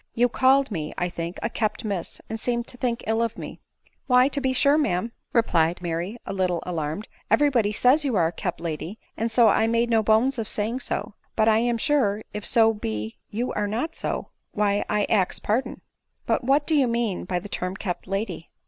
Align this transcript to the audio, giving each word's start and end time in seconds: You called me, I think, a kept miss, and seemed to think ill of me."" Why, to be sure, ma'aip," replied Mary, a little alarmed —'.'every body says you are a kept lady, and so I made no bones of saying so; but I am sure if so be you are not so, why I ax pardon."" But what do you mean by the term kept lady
You 0.15 0.29
called 0.29 0.71
me, 0.71 0.91
I 0.97 1.09
think, 1.09 1.37
a 1.43 1.49
kept 1.51 1.85
miss, 1.85 2.19
and 2.27 2.39
seemed 2.39 2.65
to 2.69 2.75
think 2.77 3.03
ill 3.05 3.21
of 3.21 3.37
me."" 3.37 3.61
Why, 4.07 4.29
to 4.29 4.41
be 4.41 4.51
sure, 4.51 4.75
ma'aip," 4.75 5.11
replied 5.31 5.79
Mary, 5.83 6.17
a 6.25 6.33
little 6.33 6.59
alarmed 6.65 7.07
—'.'every 7.29 7.51
body 7.51 7.71
says 7.71 8.03
you 8.03 8.15
are 8.15 8.25
a 8.25 8.31
kept 8.31 8.59
lady, 8.59 8.97
and 9.15 9.31
so 9.31 9.47
I 9.47 9.67
made 9.67 9.91
no 9.91 10.01
bones 10.01 10.39
of 10.39 10.49
saying 10.49 10.79
so; 10.79 11.13
but 11.35 11.47
I 11.47 11.59
am 11.59 11.77
sure 11.77 12.23
if 12.33 12.47
so 12.47 12.73
be 12.73 13.19
you 13.29 13.53
are 13.53 13.67
not 13.67 13.95
so, 13.95 14.31
why 14.53 14.83
I 14.89 15.03
ax 15.03 15.37
pardon."" 15.37 15.81
But 16.25 16.43
what 16.43 16.65
do 16.65 16.73
you 16.73 16.87
mean 16.87 17.25
by 17.25 17.37
the 17.37 17.47
term 17.47 17.75
kept 17.75 18.07
lady 18.07 18.49